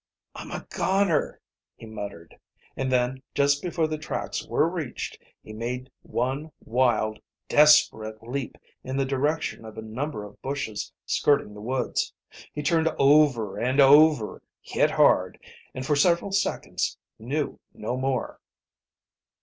"I'm 0.33 0.49
a 0.49 0.65
goner!" 0.71 1.39
he 1.75 1.85
muttered, 1.85 2.39
and 2.75 2.91
then, 2.91 3.21
just 3.35 3.61
before 3.61 3.85
the 3.85 3.99
tracks 3.99 4.43
were 4.43 4.67
reached, 4.67 5.19
he 5.43 5.53
made 5.53 5.91
one 6.01 6.51
wild, 6.65 7.19
desperate 7.47 8.23
leap 8.23 8.57
in 8.83 8.97
the 8.97 9.05
direction 9.05 9.63
of 9.63 9.77
a 9.77 9.83
number 9.83 10.23
of 10.23 10.41
bushes 10.41 10.91
skirting 11.05 11.53
the 11.53 11.61
woods. 11.61 12.15
He 12.51 12.63
turned 12.63 12.87
over 12.97 13.59
and 13.59 13.79
over, 13.79 14.41
hit 14.59 14.89
hard 14.89 15.37
and 15.75 15.85
for 15.85 15.95
several 15.95 16.31
seconds 16.31 16.97
knew 17.19 17.59
no 17.71 17.95
more. 17.95 18.39